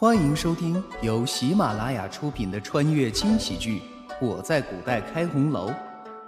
[0.00, 3.82] 欢迎收听由喜马拉雅出品的穿越轻喜剧
[4.18, 5.68] 《我在古代开红楼》，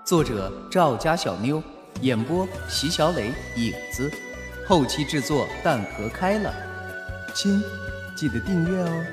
[0.04, 1.62] 作者赵家小妞，
[2.02, 4.12] 演播席小磊、影子，
[4.68, 6.54] 后期制作蛋壳开了。
[7.34, 7.62] 亲，
[8.14, 9.04] 记得订阅哦。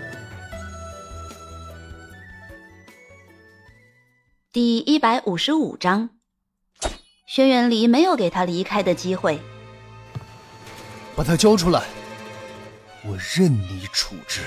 [4.52, 6.10] 第一百五十五章，
[7.26, 9.40] 轩辕离没有给他离开的机会。
[11.16, 11.86] 把他交出来，
[13.10, 14.42] 我任你处置。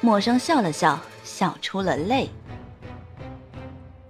[0.00, 2.28] 默生笑了笑，笑出了泪。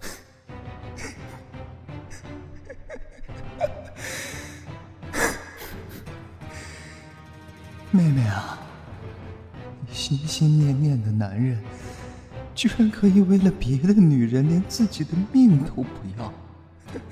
[7.90, 8.58] 妹妹啊，
[9.86, 11.62] 你心心念念的男人，
[12.54, 16.32] 居然可以为了别的女人连自己的命都不要。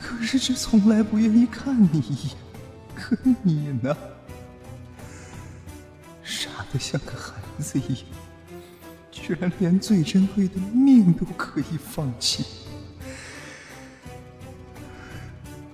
[0.00, 2.36] 可是却从来不愿意看你一眼，
[3.04, 3.94] 可 你呢？
[6.22, 8.06] 傻的像个孩子一样，
[9.10, 12.46] 居然连最珍贵的命都可以放弃。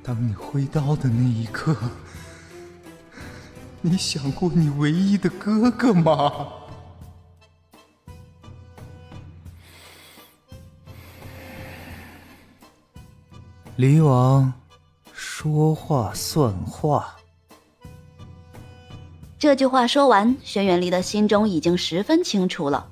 [0.03, 1.77] 当你挥刀的那一刻，
[3.81, 6.53] 你想过你唯一的哥哥吗？
[13.77, 14.53] 离王，
[15.13, 17.20] 说话算话。
[19.41, 22.87] 这句话说完，轩辕离的心中已经十分清楚了。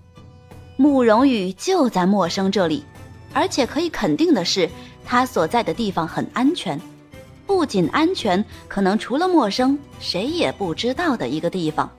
[0.79, 2.83] 慕容羽就在陌生这里，
[3.35, 4.67] 而且可以肯定的是，
[5.05, 6.81] 他所在的地方很安全。
[7.47, 11.91] 不仅安全，可能除了陌生，谁也不知道的一个地方。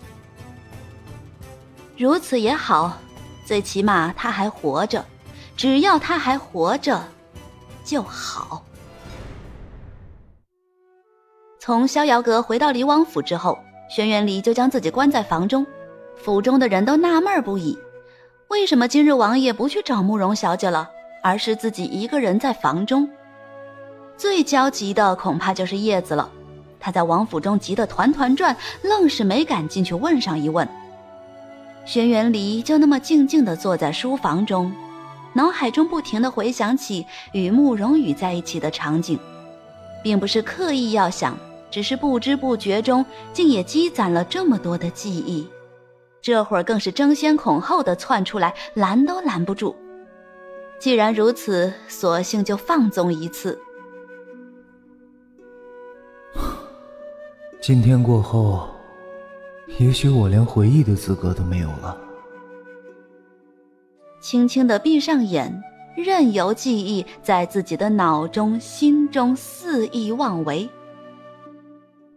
[1.96, 2.98] 如此也好，
[3.46, 5.06] 最起码他还活着。
[5.56, 7.00] 只要他还活着，
[7.84, 8.66] 就好。
[11.60, 15.66] 从逍遥阁回到离王府之后，轩辕离就将自己关在房中。
[16.16, 17.78] 府中的人都纳闷不已：
[18.50, 20.88] 为什么今日王爷不去找慕容小姐了，
[21.24, 23.10] 而是自己一个人在房中？
[24.16, 26.30] 最焦急的恐怕就是叶子了。
[26.80, 30.68] 他在王府中急得团团转，愣是没敢进去问上一问。
[31.86, 34.72] 轩辕离就那么静静地坐在书房中，
[35.34, 39.18] 脑海中不停地回想起与慕容羽在一起的场景，
[40.04, 41.36] 并不是刻意要想。
[41.72, 45.48] 只是不知不觉中，竟也积攒了这么多的记忆，
[46.22, 49.76] 这会儿更是争先恐后的窜出来，拦都拦不住。
[50.80, 53.60] 既然如此，索性就放纵一次。
[57.62, 58.70] 今天过后，
[59.78, 61.98] 也许我连回忆的资格都没有了。
[64.22, 65.62] 轻轻的闭上眼，
[65.96, 70.70] 任由记忆在自己的脑中、心中肆意妄为。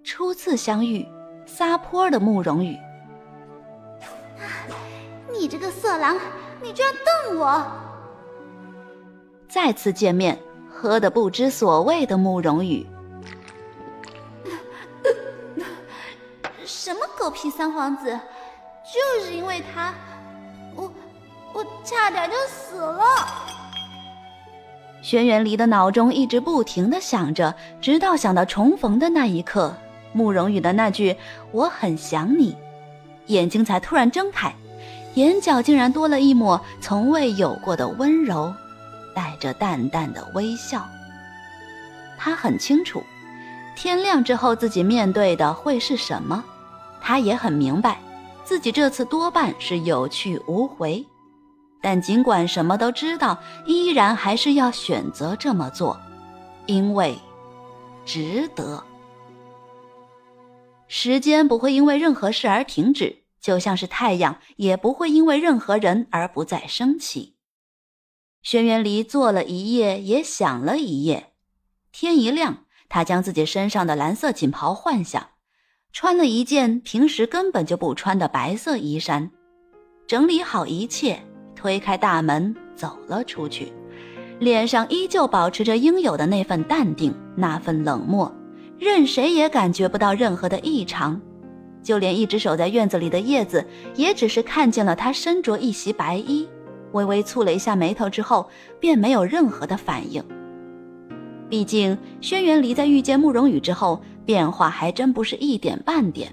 [0.04, 1.06] 初次相遇，
[1.46, 2.76] 撒泼的慕容羽。
[5.32, 6.16] 你这个色狼，
[6.60, 6.92] 你居然
[7.28, 7.64] 瞪我！
[9.48, 10.36] 再次见面，
[10.68, 12.86] 喝得不知所谓的慕容羽。
[16.64, 18.18] 什么狗屁三皇子，
[18.84, 19.94] 就是因为他，
[20.74, 20.92] 我
[21.52, 23.04] 我差点就死了。
[25.00, 29.72] 轩辕离的脑中一直不停的想着，直到想到重逢的那一刻。
[30.12, 31.16] 慕容羽的那句
[31.52, 32.56] “我很想你”，
[33.28, 34.54] 眼睛才突然睁开，
[35.14, 38.54] 眼角竟然多了一抹从未有过的温柔，
[39.14, 40.86] 带着淡淡的微笑。
[42.18, 43.02] 他很清楚，
[43.76, 46.42] 天亮之后自己面对的会是什么，
[47.00, 47.98] 他也很明白，
[48.44, 51.04] 自己这次多半是有去无回。
[51.80, 53.36] 但尽管什么都知道，
[53.66, 55.98] 依然还是要选择这么做，
[56.66, 57.18] 因为
[58.04, 58.80] 值得。
[60.94, 67.36] 时间不会因为任何事而停止，就像是太阳也不会因为任何人而不再升起。
[68.42, 71.32] 轩辕离坐了一夜，也想了一夜。
[71.92, 75.30] 天一亮，他将自己身上的蓝色锦袍换下，
[75.94, 79.30] 穿了一件平时根本就不穿的白色衣衫，
[80.06, 81.24] 整理好一切，
[81.56, 83.72] 推开大门走了出去，
[84.38, 88.30] 脸上依旧保持着应有的那份淡定，那份冷漠。
[88.82, 91.20] 任谁也感觉不到任何的异常，
[91.84, 93.64] 就连一直守在院子里的叶子，
[93.94, 96.48] 也只是看见了他身着一袭白衣，
[96.90, 98.48] 微微蹙了一下眉头之后，
[98.80, 100.20] 便没有任何的反应。
[101.48, 106.32] 毕竟轩辕离在遇见慕容羽之后，变化还真不是一点半点。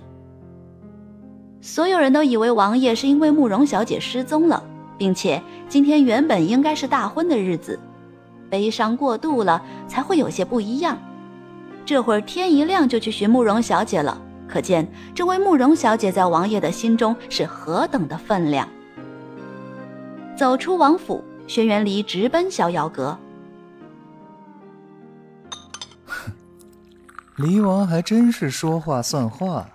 [1.62, 4.64] 所有人都以为王爷是因为慕容小姐失踪了，
[4.98, 7.80] 并且今天原本应该是大婚的日子，
[8.50, 10.98] 悲伤过度了才会有些不一样。
[11.90, 14.16] 这会儿天一亮就去寻慕容小姐了，
[14.48, 18.70] 可见这位慕容小姐在王爷的心中是何等的分量。
[20.38, 23.18] 走出王府，轩辕离直奔逍遥阁。
[26.06, 26.32] 哼，
[27.38, 29.68] 离王还真是说话算话。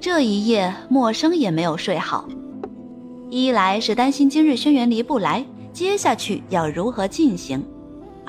[0.00, 2.28] 这一夜，默生也没有睡好。
[3.28, 7.60] 一来是担心今日轩辕离不来，接下去要如何进行；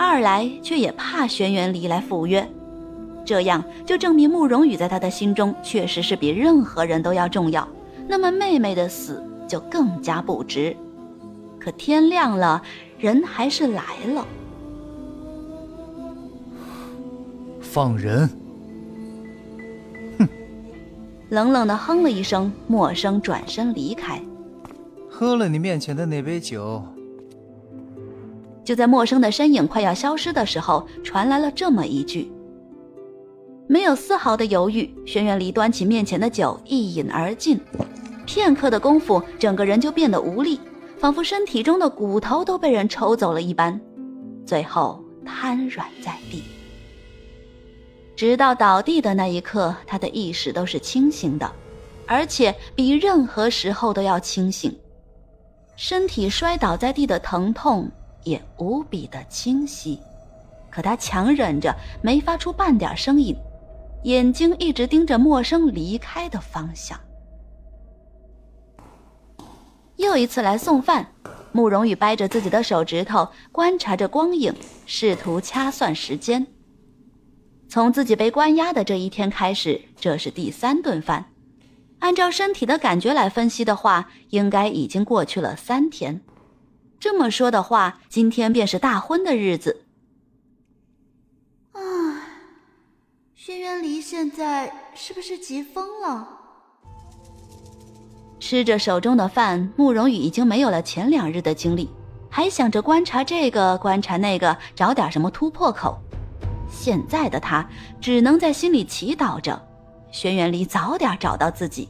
[0.03, 2.47] 二来却也怕轩辕离来赴约，
[3.23, 7.67] 这样就证明慕容羽在他的心中确实是比任何人都要重要。
[8.07, 9.23] 那么妹妹的死。
[9.51, 10.73] 就更加不值。
[11.59, 12.61] 可天亮了，
[12.97, 13.83] 人还是来
[14.15, 14.25] 了。
[17.59, 18.29] 放人！
[20.17, 20.25] 哼！
[21.27, 24.21] 冷冷的哼了一声，默笙转身离开。
[25.09, 26.81] 喝了你面前的那杯酒。
[28.71, 32.31] 就在陌生的身影快要消失的时候，传来了这么一句。
[33.67, 37.59] 没有丝毫的犹豫，轩辕离端起面前的酒，一饮而尽。
[38.25, 40.57] 片刻的功夫，整个人就变得无力，
[40.97, 43.77] 仿佛身体中的骨头都被人抽走了一般，
[44.45, 46.41] 最后瘫软在地。
[48.15, 51.51] 直到倒地的那一刻，他的意识都是清醒的，
[52.07, 54.73] 而且比任何时候都要清醒。
[55.75, 57.91] 身体摔倒在地的疼痛
[58.23, 59.99] 也无比的清晰，
[60.69, 63.35] 可他强忍着没发出半点声音，
[64.03, 66.99] 眼睛一直盯着陌生离开的方向。
[69.97, 71.05] 又一次来送饭，
[71.51, 74.53] 慕容羽掰着自己的手指头观察着光影，
[74.85, 76.47] 试图掐算时间。
[77.69, 81.25] 从自己被关押的这一天开始，这是第三顿饭。
[81.99, 86.19] 按照身体的感觉来分析的话，应该已经过去了三天。
[87.01, 89.85] 这么说的话，今天便是大婚的日子。
[91.71, 91.81] 啊，
[93.33, 96.27] 轩辕离现在是不是急疯了？
[98.39, 101.89] 吃着手中的饭，慕容羽已经没有了前两日的精力，
[102.29, 105.99] 还想着观察这个观察那个，找点什么突破口。
[106.69, 107.67] 现在的他
[107.99, 109.59] 只能在心里祈祷着，
[110.11, 111.89] 轩辕离早点找到自己。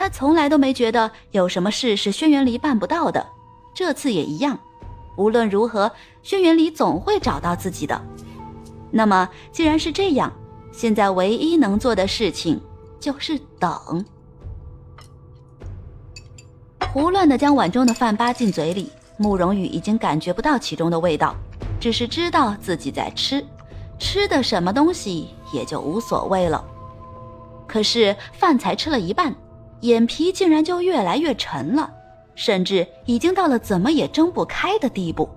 [0.00, 3.26] 他从来都没觉得有什么事是轩辕离办不到的，
[3.74, 4.58] 这次也一样。
[5.18, 5.92] 无论如何，
[6.22, 8.00] 轩辕离总会找到自己的。
[8.90, 10.32] 那么，既然是这样，
[10.72, 12.58] 现在唯一能做的事情
[12.98, 14.02] 就是等。
[16.94, 21.36] 胡乱的将碗中的饭扒进嘴里，慕容羽已经感觉不到其中的味道，
[21.78, 23.44] 只是知道自己在吃，
[23.98, 26.64] 吃的什么东西也就无所谓了。
[27.66, 29.36] 可是饭才吃了一半，
[29.80, 31.92] 眼皮竟然就越来越沉了，
[32.34, 35.28] 甚至已经到了怎么也睁不开的地步。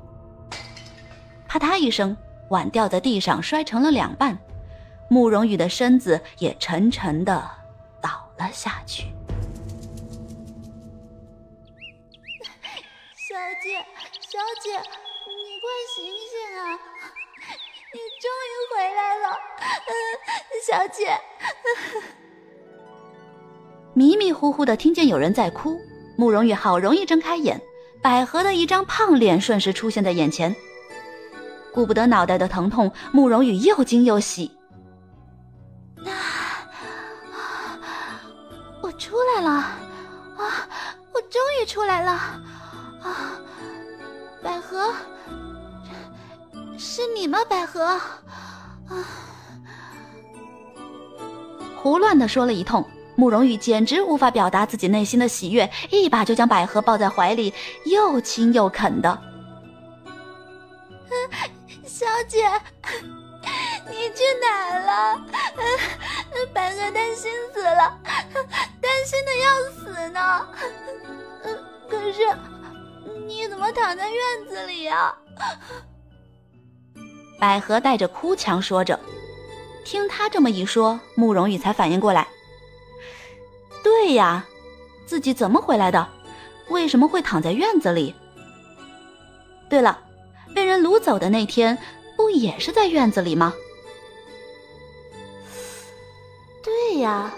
[1.47, 2.15] 啪嗒一声，
[2.49, 4.37] 碗掉在地上，摔成了两半，
[5.07, 7.49] 慕容羽的身子也沉沉的
[8.01, 9.05] 倒了下去。
[13.15, 13.77] 小姐，
[14.19, 16.77] 小姐，你快醒醒啊！
[17.93, 19.25] 你终于回来了，
[20.67, 21.17] 小姐。
[23.95, 25.79] 迷迷糊糊的听见有人在哭，
[26.15, 27.61] 慕容羽好容易睁开眼，
[28.01, 30.55] 百合的一张胖脸瞬时出现在眼前。
[31.71, 34.51] 顾不得脑袋的疼痛，慕容羽又惊又喜。
[36.05, 36.11] 啊！
[38.81, 39.49] 我出来了！
[39.51, 40.67] 啊！
[41.13, 42.11] 我终于出来了！
[42.11, 43.39] 啊！
[44.41, 44.91] 百合，
[46.77, 47.39] 是你吗？
[47.47, 48.01] 百合，啊！
[51.75, 52.85] 胡乱的说了一通，
[53.15, 57.53] 慕容羽简直无法表达自己内心的喜悦，一把就将百合抱在怀里，
[57.85, 59.21] 又亲又啃的。
[61.85, 62.49] 小姐，
[63.89, 65.21] 你去哪了？
[66.53, 67.97] 百合担心死了，
[68.81, 70.47] 担心的要死呢。
[71.89, 72.21] 可是。
[73.25, 74.17] 你怎么躺在院
[74.49, 75.13] 子里呀？
[77.39, 78.99] 百合带着哭腔说着。
[79.85, 82.27] 听他这么一说，慕容羽才反应过来。
[83.83, 84.45] 对呀，
[85.05, 86.07] 自己怎么回来的？
[86.69, 88.15] 为什么会躺在院子里？
[89.69, 89.99] 对了，
[90.55, 91.77] 被人掳走的那天，
[92.15, 93.53] 不也是在院子里吗？
[96.63, 97.31] 对呀，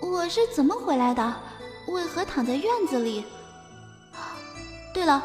[0.00, 1.34] 我是怎么回来的？
[1.88, 3.24] 为何躺在院子里？
[4.94, 5.22] 对了，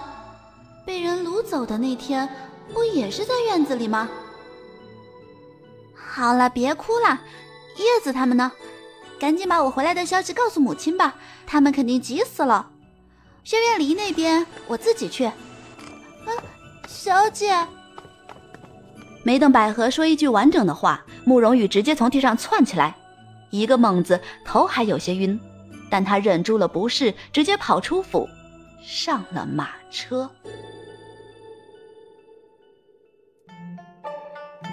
[0.86, 2.28] 被人掳走的那天，
[2.74, 4.10] 不也是在院子里吗？
[5.96, 7.22] 好了，别哭了，
[7.78, 8.52] 叶子他们呢？
[9.22, 11.14] 赶紧把我回来的消息告诉母亲吧，
[11.46, 12.72] 他们肯定急死了。
[13.44, 15.26] 轩辕离那边，我自己去。
[15.26, 15.36] 啊，
[16.88, 17.56] 小姐，
[19.22, 22.96] 没等百合说一句完整的话，慕容羽直接从地上窜起来，
[23.52, 25.40] 一个猛子，头还有些晕，
[25.88, 28.28] 但他忍住了不适，直接跑出府，
[28.84, 30.28] 上了马车。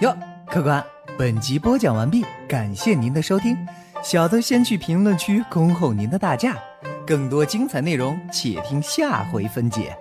[0.01, 0.83] 哟，客官，
[1.19, 3.55] 本集播讲完毕，感谢您的收听，
[4.01, 6.57] 小的先去评论区恭候您的大驾，
[7.05, 9.95] 更多精彩内容且听下回分解。